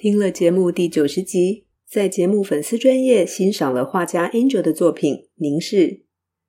[0.00, 5.76] 听了节目第九十集，在节目粉丝专页欣赏了画家 Angel 的作品《凝视》。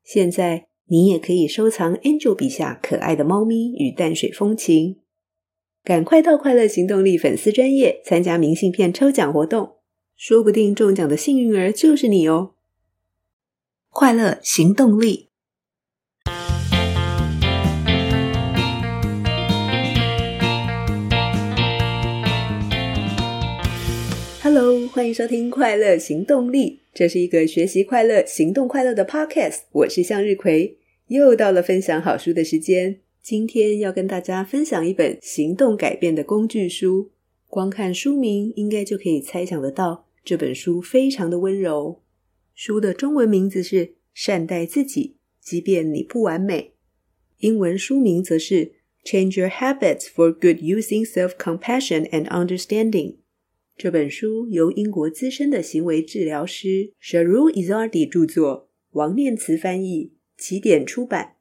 [0.04, 4.98] 现在你也可以收藏 Angel 笔下可爱的猫咪与淡水风情。
[5.84, 9.78] 赶快到快乐行动力粉丝专业参加明信片抽奖活动，
[10.16, 12.52] 说不定中奖的幸运儿就是你哦！
[13.90, 15.29] 快乐行动力。
[24.52, 29.60] Hello，欢迎收听《快乐行动力》，这是一个学习快乐、行动快乐的 Podcast。
[29.72, 33.00] 我是向日葵，又到了分享好书的时间。
[33.22, 37.12] 今天要跟大家分享一本行动改变的工具书。
[37.48, 42.02] 光看书名，应该就可以猜想得到，这本书非常的温柔。
[42.56, 43.86] 书的中文名字是
[44.16, 46.60] 《善待自己，即便你不完美》，
[47.38, 48.66] 英文书名则是
[49.06, 53.12] 《Change Your Habits for Good Using Self-Compassion and Understanding》。
[53.80, 61.38] 这本书由英国资深的行为治疗师 Sharu Izardi 著作，王念慈翻译，起点出版。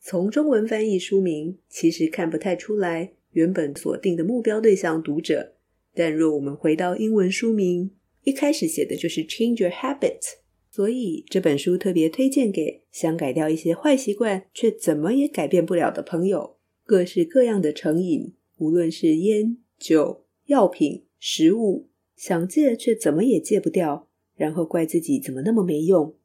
[0.00, 5.56] 从中文翻译书名，其实看不太出来原本锁定的目标对象读者。
[5.92, 7.90] 但若我们回到英文书名，
[8.24, 10.38] 一开始写的就是 Change Your Habits，
[10.70, 16.56] 所以这本书特别推荐给想改掉一些坏习惯却怎么也改变不了的朋友。
[16.82, 21.04] 各式各样的成瘾，无论是烟、酒、药品。
[21.22, 26.16] 食物想戒却怎么也戒不掉，然后怪自己怎么那么没用。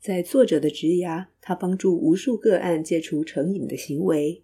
[0.00, 4.42] 在作者的职涯，他帮助无数个案戒除成瘾的行为。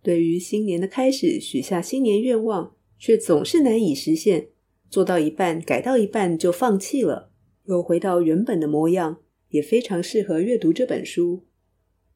[0.00, 4.50] 对于新年的开始，许下新年愿望，却总是难以实现，
[4.88, 7.32] 做到一半改到一半就放弃了，
[7.64, 11.44] 又回到原本的模样，也非常适合阅读这本书。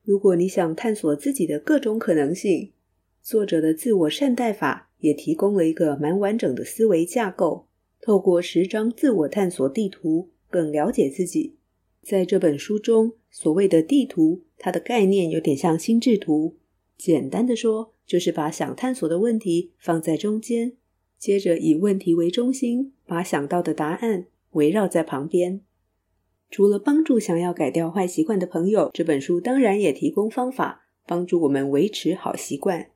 [0.04, 2.72] 如果你想探索自己的各种可能性，
[3.20, 4.85] 作者的自我善待法。
[4.98, 7.66] 也提供了一个蛮完整的思维架构，
[8.00, 11.56] 透过十张自我探索地图，更了解自己。
[12.02, 16.56] 在这本书中，所谓的地图，它的概念有点像心智图。
[16.96, 20.74] 简单的说，就是把想探索的问题放在中间，
[21.18, 25.60] 接着以问题为中心，把想到的答案围绕在旁边。
[26.48, 32.90] 除了帮助想要改掉坏习惯的朋友，这本书当然也提供方法，帮助我们维持好习惯。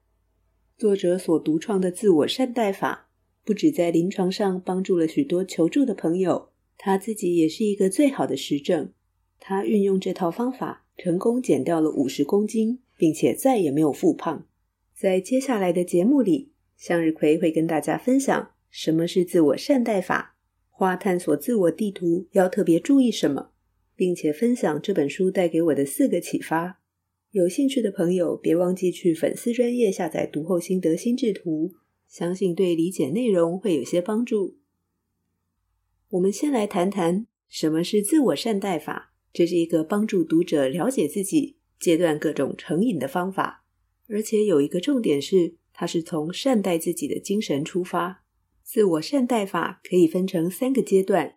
[0.81, 3.11] 作者所独创的自我善待法，
[3.45, 6.49] 不止在临床上帮助了许多求助的朋友，
[6.79, 8.91] 他自己也是一个最好的实证。
[9.39, 14.47] 他运用这套方法，成功减掉了五十公斤，并且再也没有复胖。
[14.95, 20.37] 在接下来的节目里，向日葵会跟大家分享什么是自我善待法，
[20.71, 23.51] 画探索自我地图要特别注意什么，
[23.95, 26.80] 并且分享这本书带给我的四个启发。
[27.33, 31.73] 有兴趣的朋友，别忘记去粉丝专页下载读后心得心智图，
[32.09, 34.59] 相信对理解内容会有些帮助。
[36.09, 43.65] 我们先来谈谈什么是自我善待法，这是一个帮助读者了解自己、戒断各种成瘾的方法，
[44.09, 48.25] 而且有一个重点是，它是从善待自己的精神出发。
[48.65, 51.37] 自我善待法可以分成三个阶段，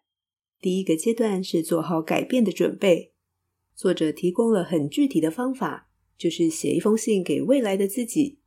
[0.60, 3.13] 第一个阶段是做好改变的准备。
[3.76, 8.38] 作者提供了很具体的方法，就是写一封信给未来的自己。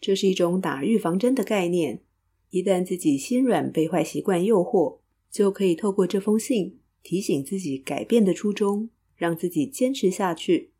[0.00, 2.02] 这是一种打预防针的概念。
[2.50, 4.98] 一旦自己心软被坏习惯诱惑，
[5.30, 10.70] 就可以透过这封信提醒自己改变的初衷，让自己坚持下去。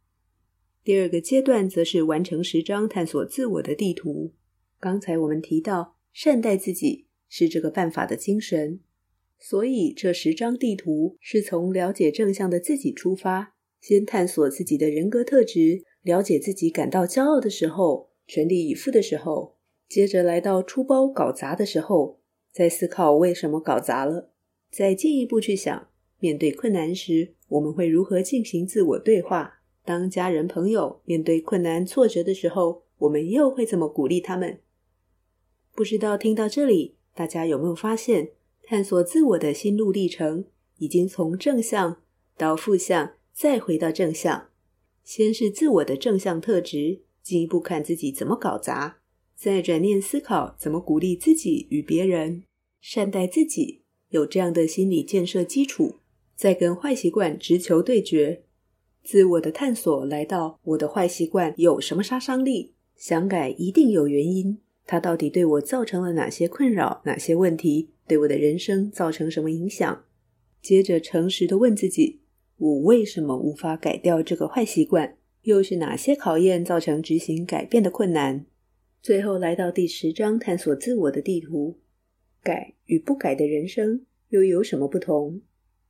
[0.85, 4.33] 第二个阶段则是完成十张探索自我的地图。
[4.79, 8.79] 刚才我们提到，善待自己是这个办法的精神，
[9.37, 13.56] 所以这十张地图是从了解正向的自己出发。
[13.81, 19.57] 先探索自己的人格特质，了解自己感到骄傲的时候，全力以赴的时候，
[19.89, 22.19] 接着来到出包搞砸的时候，
[22.53, 24.31] 再思考为什么搞砸了，
[24.71, 25.89] 再进一步去想，
[26.19, 29.61] 面对困难时，我们会如何进行自我对话？
[29.85, 34.59] 当家人朋友面对困难挫折的时候，我们又会怎么鼓励他们？
[35.73, 38.31] 不知道听到这里，大家有没有发现，
[38.65, 40.47] 探索自我的心路历程，
[40.79, 42.03] 已经从正向
[42.37, 43.16] 到负向。
[43.37, 44.49] 再回到正向，
[45.05, 48.97] 先是自我的正向特质，进一步看自己怎么搞砸，
[49.35, 52.45] 再转念思考怎么鼓励自己与别人，
[52.81, 55.97] 善待自己，有这样的心理建设基础，
[56.35, 58.43] 再跟坏习惯直球对决。
[59.05, 62.73] 自我的探索来到我的坏习惯有什么杀伤力？
[62.97, 64.57] 想改一定有原因，
[64.87, 67.03] 它到底对我造成了哪些困扰？
[67.05, 70.07] 哪些问题对我的人生造成什么影响？
[70.63, 72.21] 接着诚实的问自己。
[72.59, 75.19] 我为什么无法改掉这个坏习惯？
[75.43, 78.47] 又是哪些考验造成执行改变的困难？
[79.03, 81.79] 最后来到第十章，探索自我的地图。
[82.43, 85.43] 改与不改的人生又有什么不同？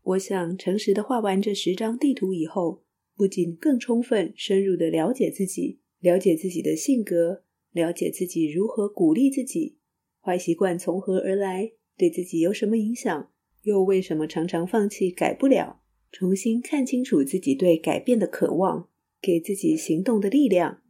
[0.02, 2.82] 我想，诚实的画完这十张地图以后，
[3.16, 9.78] 不仅更充分、深入的了解自己，了解自己的性格，了解自己如何鼓励自己，
[10.20, 13.30] 坏习惯从何而来，对自己有什么影响，
[13.62, 15.80] 又为什么常常放弃、改不了？
[16.18, 18.88] 重新看清楚自己对改变的渴望，
[19.20, 20.80] 给自己行动的力量。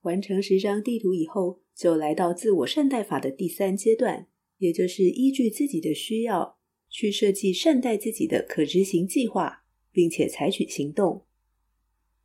[0.00, 6.56] 完成十张地图以后，就来到自我善待法的第三阶段，也就是依据自己的需要，
[6.88, 11.26] 去设计善待自己的可执行计划，并且采取行动。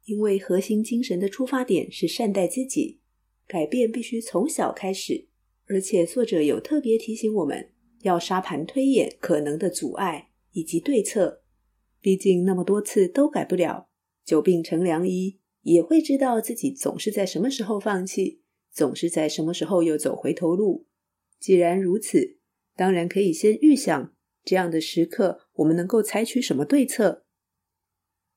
[0.06, 3.02] 因为核心精神的出发点是善待自己，
[3.46, 5.28] 改变必须从小开始，
[5.68, 7.74] 而且作者有特别提醒我们
[8.04, 11.42] 要沙盘推演可能的阻碍以及对策。
[12.02, 13.90] 毕竟那么多次都改不了，
[14.24, 15.40] 久病成良医。
[15.62, 18.42] 也会知道自己总是在什么时候放弃，
[18.72, 20.88] 总是在什么时候又走回头路。
[21.38, 22.38] 既然如此，
[22.78, 24.14] 当然可以先预想
[24.46, 27.26] 这样的时刻，我们能够采取什么对策。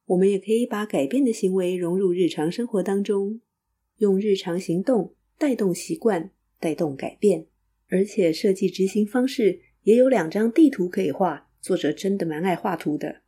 [0.07, 3.41] 我们也可以把改变的行为融入日常生活当中，
[3.99, 7.47] 用日常行动带动习惯，带动改变。
[7.89, 13.22] 而且设计执行方式也有两张地图可以画，作者真的蛮爱画图的。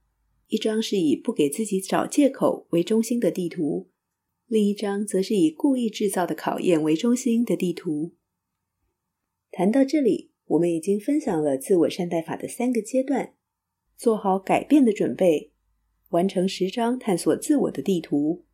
[0.55, 3.89] 一张是以不给自己找借口为中心的地图，
[4.47, 8.13] 另一张则是以故意制造的考验为中心的地图。
[9.51, 13.35] 谈到这里，我们已经分享了自我善待法的三个阶段，
[13.97, 15.51] 做好改变的准备，
[16.11, 18.45] 完成十张探索自我的地图，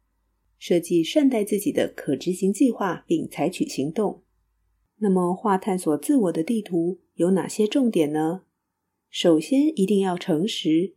[0.56, 4.23] 设计善待自己的可执行计划，并采取行动。
[5.00, 8.44] 那么，画探索自我的地图有哪些重点呢？
[9.11, 10.94] 首先，一定要诚实。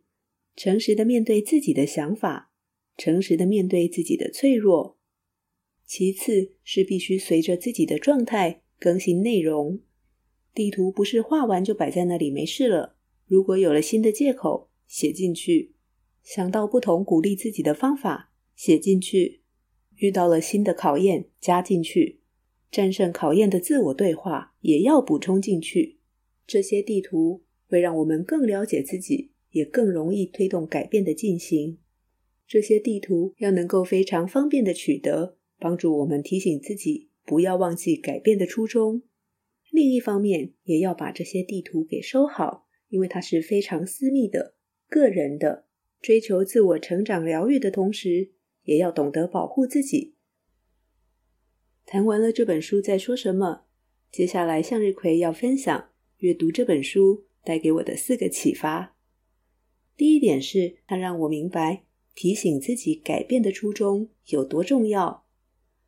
[0.56, 2.52] 诚实的面对自己的想法，
[2.98, 4.98] 诚实的面对自己的脆弱。
[5.86, 9.80] 其次是必须随着自己的状态更新内容。
[10.54, 12.96] 地图不是画完就摆在那里没事了。
[13.26, 15.72] 如果有了新的借口，写进去；
[16.22, 19.42] 想到不同鼓励自己的方法，写进去；
[19.96, 22.20] 遇到了新的考验，加进去；
[22.72, 26.00] 战胜考验的自我对话也要补充进去。
[26.46, 29.33] 这些地图会让我们更了解自己。
[29.54, 31.80] 也更容易推动改变的进行。
[32.46, 39.02] 这些地图要能够非常方便的取得，帮助我们提醒自己不要忘记改变的初衷。
[39.72, 44.56] 另一方面，也要把这些地图给收好，因为它是非常私密的、
[44.90, 45.66] 个人的。
[46.00, 48.32] 追求自我成长、疗愈的同时，
[48.64, 50.16] 也要懂得保护自己。
[51.86, 53.64] 谈完了这本书在说什么，
[54.12, 58.98] 接下来向日葵要分享阅读这本书带给我的四个启发。
[59.96, 61.84] 第一点是，它让我明白
[62.16, 65.26] 提醒自己改变的初衷有多重要。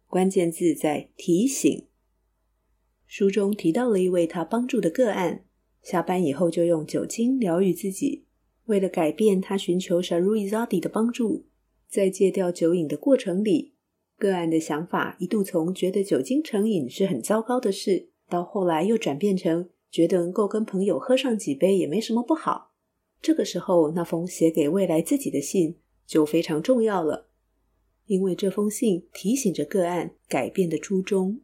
[0.07, 1.88] 关键字在提醒。
[3.06, 5.46] 书中提到了一位他帮助的个案，
[5.81, 8.25] 下班以后就用酒精疗愈自己。
[8.66, 11.46] 为了改变，他寻求 Shahruzadi 的帮助。
[11.88, 13.74] 在戒掉酒瘾的过程里，
[14.18, 22.74] 个案的想法一度从觉得酒精成瘾是很糟糕的事，到后来又转变成觉得能够跟朋友喝上几杯也没什么不好。
[23.25, 27.31] 这个时候，那封写给未来自己的信就非常重要了，
[28.06, 31.42] 因为这封信提醒着个案改变的初衷。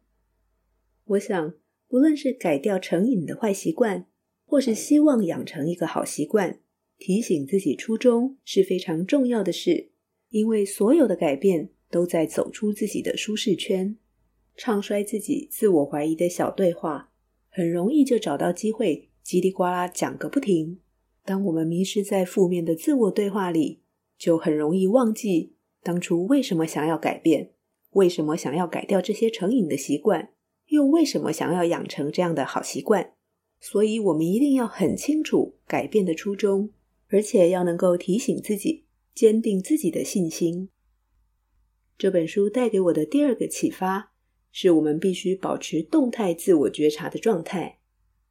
[1.06, 1.54] 我想，
[1.88, 4.06] 不论是改掉成瘾的坏习惯，
[4.44, 6.60] 或是希望养成一个好习惯，
[6.98, 9.90] 提醒自己初衷是非常重要的事，
[10.28, 13.96] 因为所有的改变都在走出自己的舒适圈，
[14.54, 17.10] 唱衰自己自我怀疑的小对话，
[17.48, 20.78] 很容易就找到机会叽里呱啦讲个不停。
[21.24, 23.80] 当我们迷失在负面的自我对话里，
[24.18, 27.52] 就很容易忘记当初为什么想要改变，
[27.92, 30.32] 为什么想要改掉这些成瘾的习惯，
[30.68, 33.12] 又为什么想要养成这样的好习惯。
[33.60, 36.70] 所以，我们一定要很清楚改变的初衷，
[37.08, 40.68] 而且要能够提醒自己，坚定自己的信心。
[41.96, 44.12] 这本书带给我的第二个启发，
[44.50, 47.78] 是我们必须保持动态自我觉察的状态，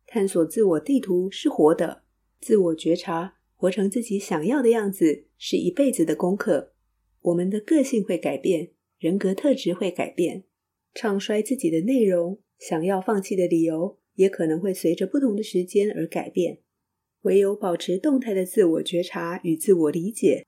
[0.06, 2.04] 探索自我地图是活的。
[2.42, 6.74] 自我觉察，活成自己想要的样子，是一辈子的功课。
[7.22, 10.44] 我们的个性会改变，人格特质会改变，
[10.96, 16.62] 唱衰自己的内容，想要放弃的理由，也可能会随着不同的时间而改变。
[17.22, 20.44] 唯有保持动态的自我觉察与自我理解，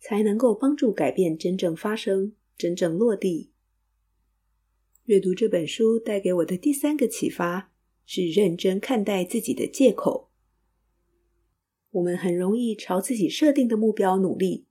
[0.00, 3.52] 才能够帮助改变真正发生，真正落地。
[5.04, 7.72] 阅读这本书带给我的第三个启发
[8.04, 10.27] 是认真看待自己的借口。
[11.90, 14.66] 我们很容易朝自己设定的目标努力，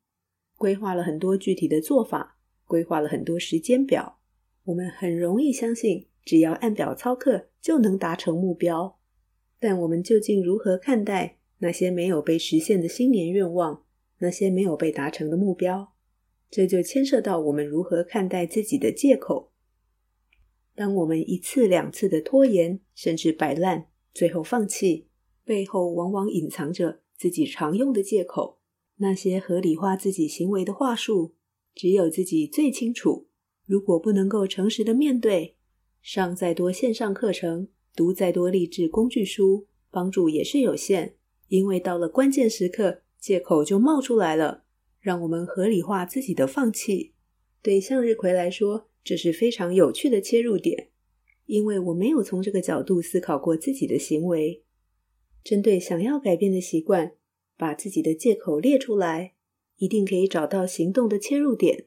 [0.56, 4.20] 规划了很多具体的做法，规划了很多时间表。
[4.66, 9.00] 我们很容易相信，只要按表操课就能达成目标。
[9.60, 13.84] 但我们究竟如何看待那些没有被实现的新年愿望，
[14.20, 15.94] 那些没有被达成的目标？
[16.52, 19.52] 这就牵涉到我们如何看待自己的借口。
[20.76, 25.08] 当我们一次两次的拖延，甚至摆烂，最后放弃，
[25.44, 28.60] 背后往往隐藏着自己常用的借口。
[28.98, 31.36] 那些合理化自己行为的话术，
[31.76, 33.28] 只有自己最清楚。
[33.66, 35.56] 如果不能够诚实的面对，
[36.02, 41.16] 上再多线上课程，读再多励志工具书，帮助也是有限。
[41.50, 44.64] 因为到了关键时刻，借口就冒出来了，
[45.00, 47.14] 让我们合理化自己的放弃。
[47.62, 50.90] 对向日葵来说，这是非常有趣的切入点，
[51.46, 54.64] 因为我没有从这个角度思考过自己的行为。
[55.44, 57.14] 针对想要改变的习惯，
[57.56, 59.34] 把自己的借口列出来，
[59.78, 61.86] 一定可以找到行动的切入点。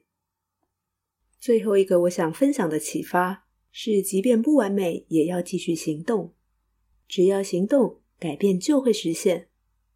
[1.38, 6.35] 最后一个我想分享的启发是：即便不完美，也要继续行动。
[7.09, 9.49] 只要行动，改变就会实现。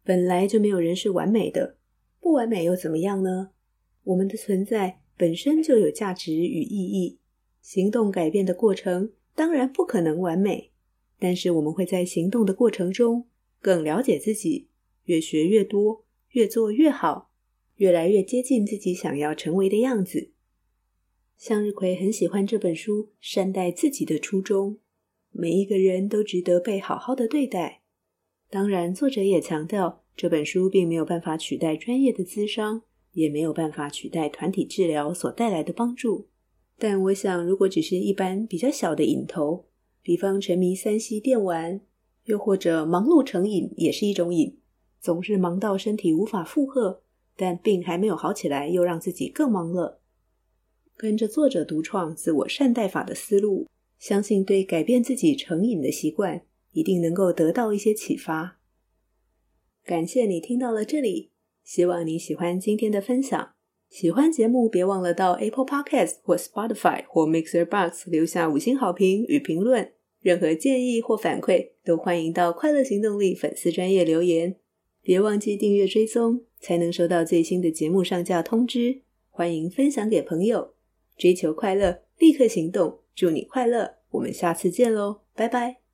[0.03, 1.77] 本来就没有人是完美的，
[2.19, 3.51] 不完美又怎么样呢？
[4.03, 7.19] 我们的存在本身就有价值与意义。
[7.61, 10.71] 行动改变的过程当然不可能完美，
[11.17, 13.27] 但是我们会在行动的过程中
[13.65, 14.67] 更了解自己。
[15.05, 17.31] 越学越多，越做越好，
[17.77, 20.29] 越来越接近自己想要成为的样子。
[21.35, 24.73] 向日葵很喜欢这本书《善待自己的初衷》，
[25.31, 27.81] 每一个人都值得被好好的对待。
[28.51, 36.27] 当然，作者也强调，这本书并没有办法取代专业的咨商，也没有办法取代团体治疗所带来的帮助。
[36.77, 39.65] 但我想，如果只是一般比较小的瘾头，
[40.03, 41.81] 比方沉迷三 C 电玩，
[42.25, 44.59] 又或者忙碌成瘾，也是一种瘾。
[44.99, 47.01] 总是忙到身体无法负荷，
[47.35, 50.01] 但病还没有好起来，又让自己更忙了。
[50.97, 53.67] 跟着作者独创自我善待法的思路，
[53.99, 56.41] 相信对改变自己成瘾的习惯，
[56.71, 58.59] 一定能够得到一些启发。
[59.83, 61.31] 感谢你听到了这里，
[61.63, 63.51] 希望你喜欢今天的分享。
[63.89, 69.93] 喜欢节目，别忘了到 Apple Podcast 或 Spotify 或 Mixer Box 留下五星好评与评论。
[70.21, 74.55] 任何建议或反馈，都欢迎到快乐行动力粉丝专业留言。
[75.01, 79.01] 别忘记订阅追踪，才能收到最新的节目上架通知。
[79.29, 80.73] 欢迎分享给朋友，
[81.15, 83.97] 追求快乐，立刻行动，祝你快乐！
[84.09, 85.84] 我们下次见喽，拜拜。